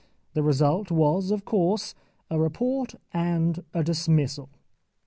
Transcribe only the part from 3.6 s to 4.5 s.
a dismissal.